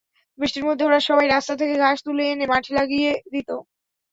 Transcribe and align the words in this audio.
বৃষ্টির 0.39 0.67
মধ্যে 0.67 0.83
ওরা 0.85 0.99
সবাই 1.07 1.27
রাস্তা 1.27 1.53
থেকে 1.55 1.75
ঘাস 1.83 1.97
তুলে 2.05 2.23
এনে 2.31 2.45
মাঠে 2.51 2.71
লাগিয়ে 2.79 3.11
দিত। 3.33 3.49